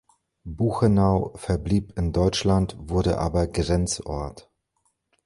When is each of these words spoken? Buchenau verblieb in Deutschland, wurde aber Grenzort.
Buchenau 0.47 1.31
verblieb 1.35 1.95
in 1.95 2.11
Deutschland, 2.11 2.75
wurde 2.79 3.19
aber 3.19 3.45
Grenzort. 3.45 4.49